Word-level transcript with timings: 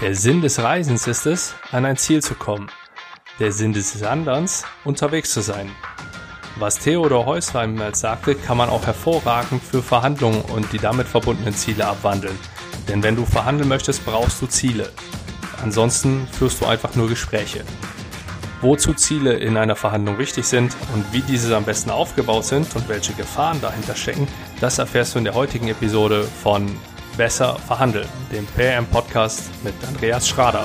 Der 0.00 0.16
Sinn 0.16 0.40
des 0.40 0.60
Reisens 0.60 1.06
ist 1.06 1.24
es, 1.24 1.54
an 1.70 1.84
ein 1.84 1.96
Ziel 1.96 2.20
zu 2.20 2.34
kommen. 2.34 2.68
Der 3.38 3.52
Sinn 3.52 3.72
des 3.72 4.02
Wanderns, 4.02 4.64
unterwegs 4.82 5.30
zu 5.30 5.40
sein. 5.40 5.70
Was 6.56 6.80
Theodor 6.80 7.26
Heuss 7.26 7.54
einmal 7.54 7.94
sagte, 7.94 8.34
kann 8.34 8.56
man 8.56 8.70
auch 8.70 8.84
hervorragend 8.84 9.62
für 9.62 9.82
Verhandlungen 9.82 10.42
und 10.42 10.72
die 10.72 10.78
damit 10.78 11.06
verbundenen 11.06 11.54
Ziele 11.54 11.86
abwandeln. 11.86 12.36
Denn 12.88 13.04
wenn 13.04 13.14
du 13.14 13.24
verhandeln 13.24 13.68
möchtest, 13.68 14.04
brauchst 14.04 14.42
du 14.42 14.46
Ziele. 14.48 14.90
Ansonsten 15.62 16.26
führst 16.26 16.60
du 16.60 16.66
einfach 16.66 16.96
nur 16.96 17.08
Gespräche. 17.08 17.64
Wozu 18.62 18.94
Ziele 18.94 19.34
in 19.34 19.56
einer 19.56 19.76
Verhandlung 19.76 20.18
wichtig 20.18 20.44
sind 20.44 20.74
und 20.92 21.12
wie 21.12 21.22
diese 21.22 21.56
am 21.56 21.64
besten 21.64 21.90
aufgebaut 21.90 22.46
sind 22.46 22.74
und 22.74 22.88
welche 22.88 23.12
Gefahren 23.12 23.60
dahinter 23.60 23.94
stecken, 23.94 24.26
das 24.60 24.78
erfährst 24.78 25.14
du 25.14 25.18
in 25.18 25.24
der 25.24 25.34
heutigen 25.34 25.68
Episode 25.68 26.24
von 26.42 26.68
Besser 27.16 27.56
verhandeln, 27.60 28.08
dem 28.32 28.44
PM-Podcast 28.44 29.48
mit 29.62 29.74
Andreas 29.86 30.28
Schrader. 30.28 30.64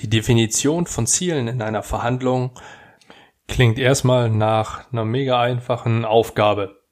Die 0.00 0.10
Definition 0.10 0.84
von 0.84 1.06
Zielen 1.06 1.48
in 1.48 1.62
einer 1.62 1.82
Verhandlung 1.82 2.50
klingt 3.48 3.78
erstmal 3.78 4.28
nach 4.28 4.92
einer 4.92 5.06
mega 5.06 5.40
einfachen 5.40 6.04
Aufgabe. 6.04 6.82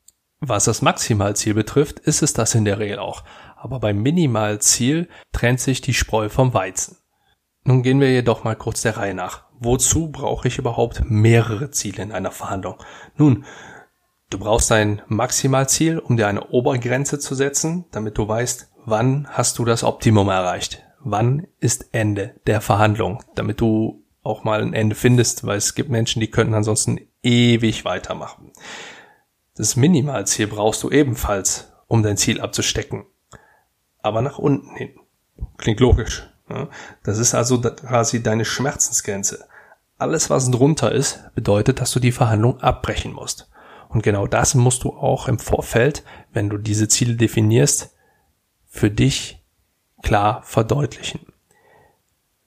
Was 0.41 0.65
das 0.65 0.80
Maximalziel 0.80 1.52
betrifft, 1.52 1.98
ist 1.98 2.23
es 2.23 2.32
das 2.32 2.54
in 2.54 2.65
der 2.65 2.79
Regel 2.79 2.98
auch. 2.98 3.24
Aber 3.64 3.80
beim 3.80 4.02
Minimalziel 4.02 5.09
trennt 5.32 5.60
sich 5.60 5.80
die 5.80 5.95
Spreu 5.95 6.28
vom 6.28 6.52
Weizen. 6.52 6.98
Nun 7.64 7.82
gehen 7.82 7.98
wir 7.98 8.12
jedoch 8.12 8.45
mal 8.45 8.56
kurz 8.56 8.82
der 8.82 8.98
Reihe 8.98 9.14
nach. 9.14 9.45
Wozu 9.59 10.12
brauche 10.12 10.48
ich 10.48 10.59
überhaupt 10.59 11.02
mehrere 11.06 11.70
Ziele 11.70 12.02
in 12.02 12.12
einer 12.12 12.30
Verhandlung? 12.30 12.76
Nun, 13.16 13.46
du 14.29 14.38
brauchst 14.38 14.71
ein 14.71 15.01
Maximalziel, 15.09 15.98
um 15.98 16.18
dir 16.18 16.29
eine 16.29 16.51
Obergrenze 16.51 17.18
zu 17.18 17.34
setzen, 17.34 17.87
damit 17.90 18.18
du 18.18 18.29
weißt, 18.29 18.71
wann 18.84 19.26
hast 19.30 19.59
du 19.59 19.65
das 19.65 19.82
Optimum 19.82 20.28
erreicht 20.28 20.84
wann 21.04 21.46
ist 21.60 21.88
Ende 21.93 22.40
der 22.46 22.60
Verhandlung, 22.60 23.23
damit 23.34 23.60
du 23.60 24.04
auch 24.23 24.43
mal 24.43 24.62
ein 24.62 24.73
Ende 24.73 24.96
findest, 24.96 25.46
weil 25.46 25.59
es 25.59 25.74
gibt 25.74 25.90
Menschen, 25.90 26.21
die 26.21 26.30
könnten 26.30 26.54
ansonsten 26.54 26.99
ewig 27.23 27.84
weitermachen. 27.84 28.52
Das 29.54 29.76
Minimalziel 29.76 30.46
brauchst 30.46 30.82
du 30.82 30.90
ebenfalls, 30.90 31.73
um 31.87 32.02
dein 32.02 32.16
Ziel 32.16 32.40
abzustecken. 32.40 33.04
Aber 34.05 34.21
nach 34.21 34.38
unten 34.38 34.77
hin. 34.77 34.91
Klingt 35.57 35.80
logisch. 35.80 36.29
Das 37.02 37.16
ist 37.16 37.35
also 37.35 37.59
quasi 37.59 38.23
deine 38.23 38.45
Schmerzensgrenze. 38.45 39.46
Alles, 39.96 40.29
was 40.29 40.51
drunter 40.51 40.93
ist, 40.93 41.35
bedeutet, 41.35 41.80
dass 41.80 41.93
du 41.93 42.01
die 42.01 42.13
Verhandlung 42.13 42.61
abbrechen 42.61 43.15
musst. 43.15 43.49
Und 43.88 44.02
genau 44.02 44.27
das 44.27 44.55
musst 44.55 44.85
du 44.85 44.91
auch 44.91 45.27
im 45.27 45.38
Vorfeld, 45.38 46.05
wenn 46.35 46.51
du 46.51 46.59
diese 46.59 46.87
Ziele 46.87 47.15
definierst, 47.15 47.96
für 48.66 48.91
dich 48.91 49.43
klar 50.02 50.43
verdeutlichen. 50.45 51.21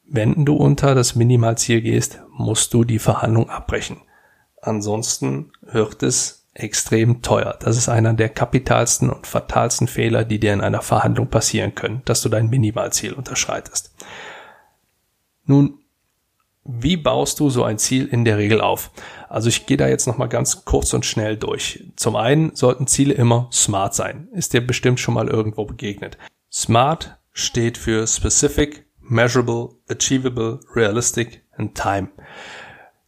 Wenn 0.03 0.45
du 0.45 0.55
unter 0.55 0.93
das 0.93 1.15
Minimalziel 1.15 1.81
gehst, 1.81 2.21
musst 2.29 2.71
du 2.75 2.83
die 2.83 2.99
Verhandlung 2.99 3.49
abbrechen. 3.49 4.01
Ansonsten 4.61 5.53
wird 5.61 6.03
es 6.03 6.46
extrem 6.59 7.21
teuer. 7.21 7.57
Das 7.59 7.77
ist 7.77 7.89
einer 7.89 8.13
der 8.13 8.29
kapitalsten 8.29 9.09
und 9.09 9.27
fatalsten 9.27 9.87
Fehler, 9.87 10.23
die 10.23 10.39
dir 10.39 10.53
in 10.53 10.61
einer 10.61 10.81
Verhandlung 10.81 11.27
passieren 11.27 11.75
können, 11.75 12.01
dass 12.05 12.21
du 12.21 12.29
dein 12.29 12.49
Minimalziel 12.49 13.13
unterschreitest. 13.13 13.93
Nun, 15.45 15.79
wie 16.63 16.97
baust 16.97 17.39
du 17.39 17.49
so 17.49 17.63
ein 17.63 17.77
Ziel 17.77 18.07
in 18.07 18.25
der 18.25 18.37
Regel 18.37 18.59
auf? 18.59 18.91
Also 19.29 19.47
ich 19.47 19.65
gehe 19.65 19.77
da 19.77 19.87
jetzt 19.87 20.05
nochmal 20.05 20.27
ganz 20.27 20.65
kurz 20.65 20.93
und 20.93 21.05
schnell 21.05 21.37
durch. 21.37 21.85
Zum 21.95 22.17
einen 22.17 22.55
sollten 22.55 22.87
Ziele 22.87 23.13
immer 23.13 23.49
smart 23.53 23.95
sein. 23.95 24.27
Ist 24.33 24.53
dir 24.53 24.65
bestimmt 24.65 24.99
schon 24.99 25.13
mal 25.13 25.29
irgendwo 25.29 25.63
begegnet. 25.63 26.17
Smart 26.51 27.17
steht 27.31 27.77
für 27.77 28.05
Specific, 28.05 28.85
Measurable, 28.99 29.69
Achievable, 29.89 30.59
Realistic 30.75 31.43
and 31.55 31.73
Time. 31.75 32.09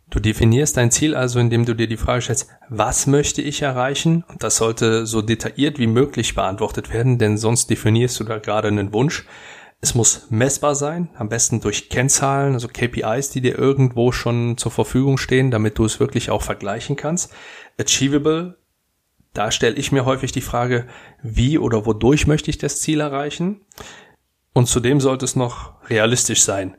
Du 0.10 0.20
definierst 0.20 0.76
dein 0.76 0.90
Ziel 0.90 1.16
also, 1.16 1.40
indem 1.40 1.66
du 1.66 1.76
dir 1.76 1.88
die 1.88 1.98
Frage 1.98 2.22
stellst, 2.22 2.50
was 2.68 3.06
möchte 3.06 3.44
ich 3.44 3.62
erreichen? 3.62 4.24
Und 4.28 4.42
das 4.42 4.58
sollte 4.58 5.06
so 5.06 5.22
detailliert 5.22 5.78
wie 5.78 5.88
möglich 5.88 6.34
beantwortet 6.34 6.92
werden, 6.92 7.20
denn 7.20 7.38
sonst 7.38 7.70
definierst 7.70 8.20
du 8.20 8.24
da 8.24 8.40
gerade 8.40 8.70
einen 8.70 8.92
Wunsch. 8.92 9.26
Es 9.82 9.94
muss 9.94 10.28
messbar 10.30 10.74
sein, 10.74 11.10
am 11.16 11.30
besten 11.30 11.62
durch 11.62 11.90
Kennzahlen, 11.90 12.54
also 12.54 12.68
KPIs, 12.68 13.30
die 13.30 13.42
dir 13.42 13.58
irgendwo 13.58 14.12
schon 14.12 14.58
zur 14.58 14.72
Verfügung 14.72 15.18
stehen, 15.18 15.52
damit 15.52 15.78
du 15.78 15.86
es 15.86 16.00
wirklich 16.00 16.32
auch 16.32 16.42
vergleichen 16.42 16.96
kannst. 16.96 17.32
Achievable, 17.80 18.58
da 19.34 19.52
stelle 19.52 19.76
ich 19.76 19.92
mir 19.92 20.06
häufig 20.06 20.32
die 20.32 20.42
Frage, 20.42 20.88
wie 21.22 21.60
oder 21.60 21.86
wodurch 21.86 22.26
möchte 22.26 22.50
ich 22.50 22.58
das 22.58 22.82
Ziel 22.82 23.00
erreichen? 23.00 23.62
Und 24.54 24.68
zudem 24.68 25.00
sollte 25.00 25.24
es 25.24 25.36
noch 25.36 25.74
realistisch 25.90 26.42
sein. 26.42 26.76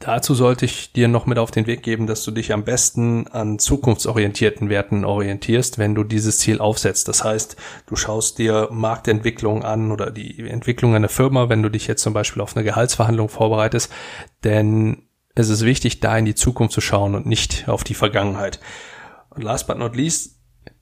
Dazu 0.00 0.34
sollte 0.34 0.64
ich 0.64 0.92
dir 0.92 1.08
noch 1.08 1.26
mit 1.26 1.38
auf 1.38 1.50
den 1.50 1.66
Weg 1.66 1.82
geben, 1.82 2.06
dass 2.06 2.22
du 2.22 2.30
dich 2.30 2.52
am 2.52 2.64
besten 2.64 3.26
an 3.28 3.58
zukunftsorientierten 3.58 4.68
Werten 4.68 5.04
orientierst, 5.04 5.78
wenn 5.78 5.96
du 5.96 6.04
dieses 6.04 6.38
Ziel 6.38 6.60
aufsetzt. 6.60 7.08
Das 7.08 7.24
heißt, 7.24 7.56
du 7.86 7.96
schaust 7.96 8.38
dir 8.38 8.68
Marktentwicklung 8.70 9.64
an 9.64 9.90
oder 9.90 10.12
die 10.12 10.48
Entwicklung 10.48 10.94
einer 10.94 11.08
Firma, 11.08 11.48
wenn 11.48 11.62
du 11.62 11.68
dich 11.68 11.88
jetzt 11.88 12.02
zum 12.02 12.12
Beispiel 12.12 12.42
auf 12.42 12.56
eine 12.56 12.64
Gehaltsverhandlung 12.64 13.28
vorbereitest, 13.28 13.90
denn 14.44 15.08
es 15.34 15.48
ist 15.48 15.64
wichtig, 15.64 16.00
da 16.00 16.16
in 16.16 16.24
die 16.24 16.34
Zukunft 16.34 16.74
zu 16.74 16.80
schauen 16.80 17.14
und 17.14 17.26
nicht 17.26 17.68
auf 17.68 17.82
die 17.82 17.94
Vergangenheit. 17.94 18.60
Und 19.30 19.42
last 19.42 19.66
but 19.66 19.78
not 19.78 19.96
least, 19.96 20.38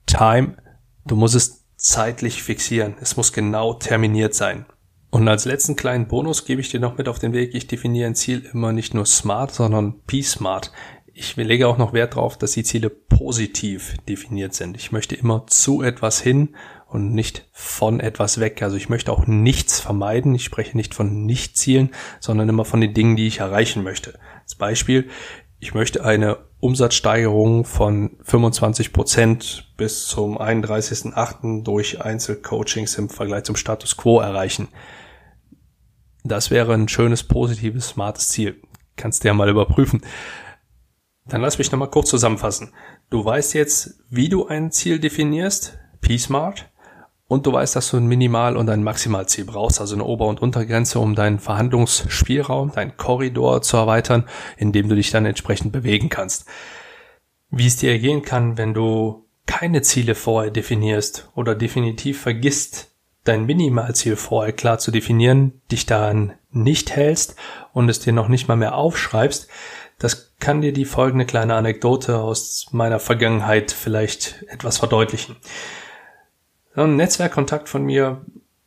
Time. 0.06 0.56
Du 1.04 1.16
musst 1.16 1.34
es 1.34 1.66
zeitlich 1.76 2.42
fixieren. 2.42 2.96
Es 3.00 3.16
muss 3.16 3.32
genau 3.32 3.74
terminiert 3.74 4.34
sein. 4.34 4.66
Und 5.10 5.28
als 5.28 5.44
letzten 5.44 5.76
kleinen 5.76 6.08
Bonus 6.08 6.44
gebe 6.44 6.60
ich 6.60 6.68
dir 6.68 6.80
noch 6.80 6.98
mit 6.98 7.08
auf 7.08 7.18
den 7.18 7.32
Weg, 7.32 7.54
ich 7.54 7.66
definiere 7.66 8.06
ein 8.06 8.14
Ziel 8.14 8.48
immer 8.52 8.72
nicht 8.72 8.92
nur 8.92 9.06
smart, 9.06 9.54
sondern 9.54 10.00
P-Smart. 10.06 10.72
Ich 11.14 11.36
lege 11.36 11.68
auch 11.68 11.78
noch 11.78 11.92
Wert 11.94 12.16
darauf, 12.16 12.36
dass 12.36 12.52
die 12.52 12.64
Ziele 12.64 12.90
positiv 12.90 13.94
definiert 14.08 14.52
sind. 14.52 14.76
Ich 14.76 14.92
möchte 14.92 15.14
immer 15.14 15.46
zu 15.46 15.82
etwas 15.82 16.20
hin 16.20 16.54
und 16.88 17.14
nicht 17.14 17.48
von 17.52 18.00
etwas 18.00 18.38
weg. 18.40 18.62
Also 18.62 18.76
ich 18.76 18.88
möchte 18.88 19.12
auch 19.12 19.26
nichts 19.26 19.80
vermeiden. 19.80 20.34
Ich 20.34 20.44
spreche 20.44 20.76
nicht 20.76 20.94
von 20.94 21.24
Nicht-Zielen, 21.24 21.90
sondern 22.20 22.48
immer 22.48 22.64
von 22.64 22.80
den 22.80 22.92
Dingen, 22.92 23.16
die 23.16 23.26
ich 23.26 23.40
erreichen 23.40 23.82
möchte. 23.82 24.18
Als 24.42 24.54
Beispiel, 24.56 25.08
ich 25.58 25.72
möchte 25.72 26.04
eine 26.04 26.38
Umsatzsteigerung 26.58 27.64
von 27.64 28.16
25 28.22 28.92
Prozent 28.92 29.72
bis 29.76 30.06
zum 30.06 30.38
31.8. 30.38 31.62
durch 31.62 32.00
Einzelcoachings 32.00 32.96
im 32.96 33.08
Vergleich 33.08 33.44
zum 33.44 33.56
Status 33.56 33.96
Quo 33.96 34.20
erreichen. 34.20 34.68
Das 36.24 36.50
wäre 36.50 36.72
ein 36.74 36.88
schönes, 36.88 37.22
positives, 37.22 37.88
smartes 37.88 38.30
Ziel. 38.30 38.60
Kannst 38.96 39.22
du 39.22 39.28
ja 39.28 39.34
mal 39.34 39.50
überprüfen. 39.50 40.00
Dann 41.26 41.42
lass 41.42 41.58
mich 41.58 41.70
nochmal 41.70 41.90
kurz 41.90 42.08
zusammenfassen. 42.08 42.72
Du 43.10 43.24
weißt 43.24 43.54
jetzt, 43.54 44.00
wie 44.08 44.28
du 44.28 44.46
ein 44.46 44.70
Ziel 44.72 44.98
definierst, 44.98 45.78
P-Smart, 46.00 46.70
und 47.28 47.46
du 47.46 47.52
weißt, 47.52 47.74
dass 47.74 47.90
du 47.90 47.96
ein 47.96 48.06
Minimal- 48.06 48.56
und 48.56 48.70
ein 48.70 48.84
Maximalziel 48.84 49.44
brauchst, 49.44 49.80
also 49.80 49.94
eine 49.94 50.04
Ober- 50.04 50.26
und 50.26 50.40
Untergrenze, 50.40 51.00
um 51.00 51.14
deinen 51.14 51.38
Verhandlungsspielraum, 51.40 52.72
deinen 52.72 52.96
Korridor 52.96 53.62
zu 53.62 53.76
erweitern, 53.76 54.24
in 54.56 54.72
dem 54.72 54.88
du 54.88 54.94
dich 54.94 55.10
dann 55.10 55.26
entsprechend 55.26 55.72
bewegen 55.72 56.08
kannst. 56.08 56.46
Wie 57.50 57.66
es 57.66 57.76
dir 57.76 57.98
gehen 57.98 58.22
kann, 58.22 58.58
wenn 58.58 58.74
du 58.74 59.26
keine 59.46 59.82
Ziele 59.82 60.14
vorher 60.14 60.50
definierst 60.50 61.30
oder 61.34 61.54
definitiv 61.54 62.20
vergisst, 62.20 62.92
dein 63.24 63.46
Minimalziel 63.46 64.16
vorher 64.16 64.52
klar 64.52 64.78
zu 64.78 64.90
definieren, 64.90 65.60
dich 65.70 65.86
daran 65.86 66.34
nicht 66.50 66.94
hältst 66.94 67.36
und 67.72 67.88
es 67.88 68.00
dir 68.00 68.12
noch 68.12 68.28
nicht 68.28 68.48
mal 68.48 68.56
mehr 68.56 68.76
aufschreibst, 68.76 69.48
das 69.98 70.34
kann 70.38 70.60
dir 70.60 70.72
die 70.72 70.84
folgende 70.84 71.24
kleine 71.24 71.54
Anekdote 71.54 72.18
aus 72.18 72.66
meiner 72.70 73.00
Vergangenheit 73.00 73.72
vielleicht 73.72 74.44
etwas 74.48 74.78
verdeutlichen. 74.78 75.36
Ein 76.76 76.96
Netzwerkkontakt 76.96 77.70
von 77.70 77.84
mir, 77.84 78.20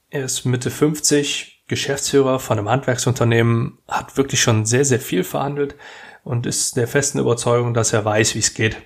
er 0.10 0.26
ist 0.26 0.44
Mitte 0.44 0.72
50, 0.72 1.66
Geschäftsführer 1.68 2.40
von 2.40 2.58
einem 2.58 2.68
Handwerksunternehmen, 2.68 3.78
hat 3.88 4.18
wirklich 4.18 4.42
schon 4.42 4.66
sehr, 4.66 4.84
sehr 4.84 5.00
viel 5.00 5.24
verhandelt 5.24 5.76
und 6.24 6.48
ist 6.48 6.76
der 6.76 6.88
festen 6.88 7.20
Überzeugung, 7.20 7.76
dass 7.76 7.94
er 7.94 8.04
weiß, 8.04 8.34
wie 8.34 8.40
es 8.40 8.56
geht. 8.56 8.78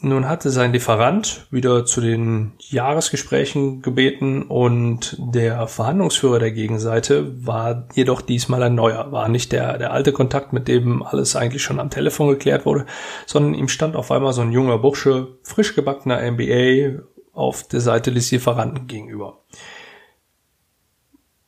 Nun 0.00 0.28
hatte 0.28 0.50
sein 0.50 0.72
Lieferant 0.72 1.46
wieder 1.52 1.86
zu 1.86 2.00
den 2.00 2.54
Jahresgesprächen 2.58 3.82
gebeten 3.82 4.42
und 4.42 5.16
der 5.20 5.68
Verhandlungsführer 5.68 6.40
der 6.40 6.50
Gegenseite 6.50 7.46
war 7.46 7.88
jedoch 7.94 8.20
diesmal 8.20 8.64
ein 8.64 8.74
neuer, 8.74 9.12
war 9.12 9.28
nicht 9.28 9.52
der, 9.52 9.78
der 9.78 9.92
alte 9.92 10.12
Kontakt, 10.12 10.52
mit 10.52 10.66
dem 10.66 11.04
alles 11.04 11.36
eigentlich 11.36 11.62
schon 11.62 11.78
am 11.78 11.90
Telefon 11.90 12.30
geklärt 12.30 12.66
wurde, 12.66 12.84
sondern 13.26 13.54
ihm 13.54 13.68
stand 13.68 13.94
auf 13.94 14.10
einmal 14.10 14.32
so 14.32 14.42
ein 14.42 14.50
junger 14.50 14.78
Bursche, 14.78 15.38
frisch 15.44 15.76
gebackener 15.76 16.20
MBA 16.32 17.04
auf 17.36 17.64
der 17.64 17.80
Seite 17.80 18.12
des 18.12 18.30
Lieferanten 18.30 18.86
gegenüber. 18.86 19.42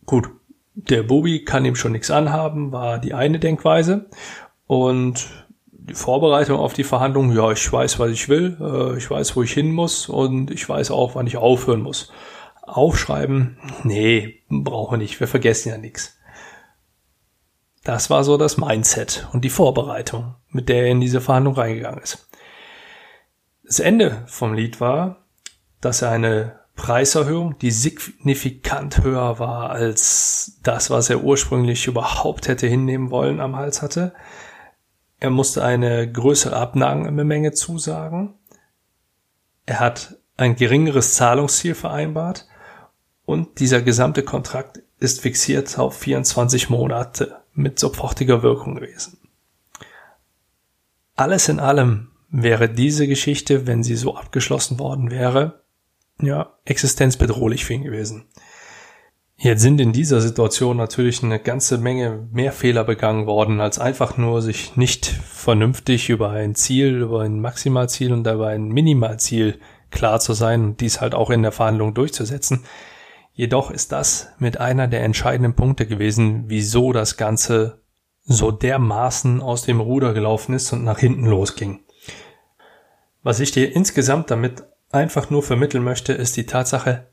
Gut, 0.04 0.30
der 0.74 1.02
Bubi 1.02 1.44
kann 1.44 1.64
ihm 1.64 1.76
schon 1.76 1.92
nichts 1.92 2.10
anhaben, 2.10 2.72
war 2.72 2.98
die 2.98 3.14
eine 3.14 3.38
Denkweise. 3.38 4.08
Und 4.66 5.28
die 5.88 5.94
Vorbereitung 5.94 6.58
auf 6.58 6.74
die 6.74 6.84
Verhandlungen, 6.84 7.34
ja, 7.34 7.50
ich 7.50 7.72
weiß, 7.72 7.98
was 7.98 8.10
ich 8.10 8.28
will, 8.28 8.56
äh, 8.60 8.96
ich 8.98 9.10
weiß, 9.10 9.34
wo 9.34 9.42
ich 9.42 9.52
hin 9.52 9.72
muss 9.72 10.08
und 10.08 10.50
ich 10.50 10.68
weiß 10.68 10.90
auch, 10.90 11.14
wann 11.14 11.26
ich 11.26 11.36
aufhören 11.36 11.80
muss. 11.80 12.12
Aufschreiben, 12.62 13.58
nee, 13.82 14.42
brauchen 14.50 14.94
wir 14.94 14.98
nicht, 14.98 15.18
wir 15.20 15.28
vergessen 15.28 15.70
ja 15.70 15.78
nichts. 15.78 16.18
Das 17.82 18.10
war 18.10 18.22
so 18.22 18.36
das 18.36 18.58
Mindset 18.58 19.26
und 19.32 19.44
die 19.44 19.50
Vorbereitung, 19.50 20.34
mit 20.50 20.68
der 20.68 20.82
er 20.82 20.90
in 20.90 21.00
diese 21.00 21.22
Verhandlung 21.22 21.54
reingegangen 21.54 22.02
ist. 22.02 22.28
Das 23.64 23.80
Ende 23.80 24.24
vom 24.26 24.52
Lied 24.52 24.80
war, 24.80 25.24
dass 25.80 26.02
er 26.02 26.10
eine 26.10 26.58
Preiserhöhung, 26.78 27.58
die 27.58 27.72
signifikant 27.72 29.02
höher 29.02 29.38
war 29.38 29.70
als 29.70 30.58
das, 30.62 30.90
was 30.90 31.10
er 31.10 31.24
ursprünglich 31.24 31.86
überhaupt 31.86 32.46
hätte 32.46 32.66
hinnehmen 32.68 33.10
wollen, 33.10 33.40
am 33.40 33.56
Hals 33.56 33.82
hatte. 33.82 34.14
Er 35.18 35.30
musste 35.30 35.64
eine 35.64 36.10
größere 36.10 36.56
Abnahmemenge 36.56 37.52
zusagen. 37.52 38.34
Er 39.66 39.80
hat 39.80 40.16
ein 40.36 40.54
geringeres 40.54 41.14
Zahlungsziel 41.14 41.74
vereinbart 41.74 42.46
und 43.26 43.58
dieser 43.58 43.82
gesamte 43.82 44.22
Kontrakt 44.22 44.80
ist 45.00 45.20
fixiert 45.20 45.78
auf 45.78 45.98
24 45.98 46.70
Monate 46.70 47.42
mit 47.52 47.80
sofortiger 47.80 48.42
Wirkung 48.44 48.76
gewesen. 48.76 49.18
Alles 51.16 51.48
in 51.48 51.58
allem 51.58 52.12
wäre 52.30 52.68
diese 52.68 53.08
Geschichte, 53.08 53.66
wenn 53.66 53.82
sie 53.82 53.96
so 53.96 54.16
abgeschlossen 54.16 54.78
worden 54.78 55.10
wäre, 55.10 55.62
ja, 56.20 56.54
existenzbedrohlich 56.64 57.64
für 57.64 57.74
ihn 57.74 57.84
gewesen. 57.84 58.26
Jetzt 59.40 59.62
sind 59.62 59.80
in 59.80 59.92
dieser 59.92 60.20
Situation 60.20 60.76
natürlich 60.76 61.22
eine 61.22 61.38
ganze 61.38 61.78
Menge 61.78 62.28
mehr 62.32 62.50
Fehler 62.50 62.82
begangen 62.82 63.26
worden, 63.26 63.60
als 63.60 63.78
einfach 63.78 64.16
nur 64.16 64.42
sich 64.42 64.76
nicht 64.76 65.06
vernünftig 65.06 66.10
über 66.10 66.30
ein 66.30 66.56
Ziel, 66.56 67.02
über 67.02 67.22
ein 67.22 67.40
Maximalziel 67.40 68.12
und 68.12 68.26
über 68.26 68.48
ein 68.48 68.66
Minimalziel 68.68 69.60
klar 69.90 70.18
zu 70.18 70.32
sein 70.32 70.64
und 70.64 70.80
dies 70.80 71.00
halt 71.00 71.14
auch 71.14 71.30
in 71.30 71.42
der 71.42 71.52
Verhandlung 71.52 71.94
durchzusetzen. 71.94 72.64
Jedoch 73.32 73.70
ist 73.70 73.92
das 73.92 74.32
mit 74.40 74.58
einer 74.58 74.88
der 74.88 75.04
entscheidenden 75.04 75.54
Punkte 75.54 75.86
gewesen, 75.86 76.46
wieso 76.48 76.92
das 76.92 77.16
Ganze 77.16 77.80
so 78.24 78.50
dermaßen 78.50 79.40
aus 79.40 79.62
dem 79.62 79.80
Ruder 79.80 80.14
gelaufen 80.14 80.52
ist 80.54 80.72
und 80.72 80.82
nach 80.82 80.98
hinten 80.98 81.26
losging. 81.26 81.78
Was 83.22 83.38
ich 83.38 83.52
dir 83.52 83.72
insgesamt 83.72 84.32
damit 84.32 84.64
einfach 84.90 85.30
nur 85.30 85.42
vermitteln 85.42 85.84
möchte, 85.84 86.12
ist 86.12 86.36
die 86.36 86.46
Tatsache, 86.46 87.06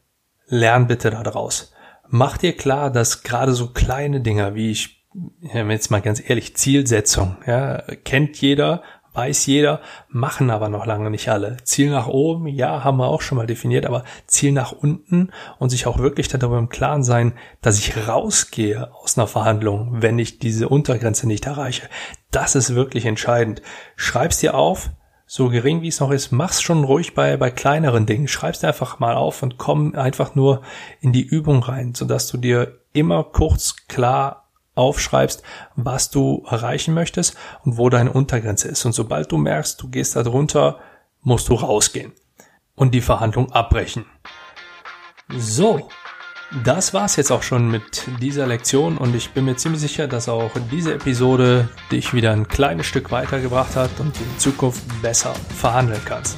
lern 0.47 0.87
bitte 0.87 1.09
daraus. 1.09 1.73
Mach 2.07 2.37
dir 2.37 2.55
klar, 2.55 2.91
dass 2.91 3.23
gerade 3.23 3.53
so 3.53 3.71
kleine 3.71 4.21
Dinger 4.21 4.55
wie 4.55 4.71
ich, 4.71 5.05
jetzt 5.41 5.91
mal 5.91 6.01
ganz 6.01 6.21
ehrlich, 6.27 6.55
Zielsetzung, 6.55 7.37
ja, 7.47 7.81
kennt 8.03 8.39
jeder, 8.41 8.83
weiß 9.15 9.45
jeder, 9.45 9.81
machen 10.09 10.49
aber 10.49 10.69
noch 10.69 10.85
lange 10.85 11.09
nicht 11.09 11.29
alle. 11.29 11.57
Ziel 11.63 11.89
nach 11.89 12.07
oben, 12.07 12.47
ja, 12.47 12.83
haben 12.83 12.97
wir 12.97 13.07
auch 13.07 13.21
schon 13.21 13.37
mal 13.37 13.47
definiert, 13.47 13.85
aber 13.85 14.03
Ziel 14.27 14.51
nach 14.51 14.73
unten 14.73 15.31
und 15.57 15.69
sich 15.69 15.87
auch 15.87 15.97
wirklich 15.99 16.27
darüber 16.27 16.57
im 16.57 16.69
Klaren 16.69 17.03
sein, 17.03 17.33
dass 17.61 17.79
ich 17.79 18.07
rausgehe 18.07 18.93
aus 18.93 19.17
einer 19.17 19.27
Verhandlung, 19.27 20.01
wenn 20.01 20.19
ich 20.19 20.39
diese 20.39 20.67
Untergrenze 20.67 21.27
nicht 21.27 21.45
erreiche. 21.45 21.89
Das 22.29 22.55
ist 22.55 22.75
wirklich 22.75 23.05
entscheidend. 23.05 23.61
Schreib's 23.95 24.39
dir 24.39 24.53
auf, 24.53 24.89
so 25.27 25.49
gering 25.49 25.81
wie 25.81 25.87
es 25.87 25.99
noch 25.99 26.11
ist, 26.11 26.31
mach's 26.31 26.61
schon 26.61 26.83
ruhig 26.83 27.15
bei, 27.15 27.35
bei 27.37 27.49
kleineren 27.49 28.05
Dingen. 28.05 28.27
Schreib's 28.27 28.63
einfach 28.63 28.99
mal 28.99 29.15
auf 29.15 29.41
und 29.41 29.57
komm 29.57 29.95
einfach 29.95 30.35
nur 30.35 30.61
in 31.01 31.13
die 31.13 31.25
Übung 31.25 31.63
rein, 31.63 31.95
sodass 31.95 32.27
du 32.27 32.37
dir 32.37 32.79
immer 32.93 33.23
kurz 33.23 33.87
klar 33.87 34.49
aufschreibst, 34.75 35.41
was 35.75 36.11
du 36.11 36.45
erreichen 36.47 36.93
möchtest 36.93 37.35
und 37.63 37.77
wo 37.77 37.89
deine 37.89 38.11
Untergrenze 38.11 38.67
ist. 38.67 38.85
Und 38.85 38.93
sobald 38.93 39.31
du 39.31 39.37
merkst, 39.37 39.81
du 39.81 39.89
gehst 39.89 40.15
da 40.15 40.23
drunter, 40.23 40.79
musst 41.21 41.49
du 41.49 41.55
rausgehen 41.55 42.13
und 42.75 42.93
die 42.93 43.01
Verhandlung 43.01 43.51
abbrechen. 43.51 44.05
So, 45.29 45.89
das 46.63 46.93
war's 46.93 47.15
jetzt 47.15 47.31
auch 47.31 47.43
schon 47.43 47.69
mit 47.69 48.03
dieser 48.21 48.47
Lektion 48.47 48.97
und 48.97 49.15
ich 49.15 49.31
bin 49.31 49.45
mir 49.45 49.55
ziemlich 49.57 49.81
sicher, 49.81 50.07
dass 50.07 50.29
auch 50.29 50.51
diese 50.71 50.93
Episode 50.93 51.67
dich 51.91 52.13
wieder 52.13 52.31
ein 52.31 52.47
kleines 52.47 52.85
Stück 52.85 53.11
weitergebracht 53.11 53.75
hat 53.75 53.91
und 53.99 54.15
du 54.15 54.23
in 54.23 54.39
Zukunft 54.39 54.81
besser 55.01 55.33
verhandeln 55.57 56.01
kannst. 56.05 56.37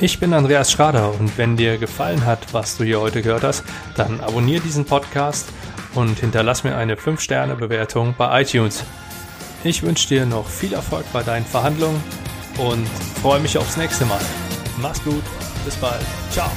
Ich 0.00 0.20
bin 0.20 0.32
Andreas 0.32 0.70
Schrader 0.70 1.12
und 1.18 1.36
wenn 1.38 1.56
dir 1.56 1.78
gefallen 1.78 2.24
hat, 2.24 2.52
was 2.52 2.76
du 2.76 2.84
hier 2.84 3.00
heute 3.00 3.22
gehört 3.22 3.42
hast, 3.42 3.64
dann 3.96 4.20
abonniere 4.20 4.62
diesen 4.62 4.84
Podcast 4.84 5.48
und 5.94 6.20
hinterlass 6.20 6.62
mir 6.62 6.76
eine 6.76 6.94
5-Sterne-Bewertung 6.94 8.14
bei 8.16 8.42
iTunes. 8.42 8.84
Ich 9.64 9.82
wünsche 9.82 10.08
dir 10.08 10.24
noch 10.24 10.46
viel 10.46 10.72
Erfolg 10.72 11.04
bei 11.12 11.22
deinen 11.22 11.46
Verhandlungen 11.46 12.00
und 12.58 12.86
freue 13.22 13.40
mich 13.40 13.58
aufs 13.58 13.76
nächste 13.76 14.04
Mal. 14.04 14.20
Mach's 14.80 15.02
gut, 15.02 15.24
bis 15.64 15.74
bald, 15.76 16.04
ciao. 16.30 16.50